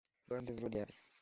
rwarundi 0.25 0.49
ruzira 0.51 0.61
uburyarya” 0.65 0.97